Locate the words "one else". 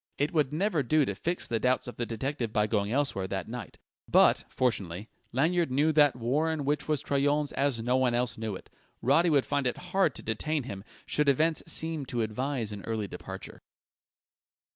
7.97-8.35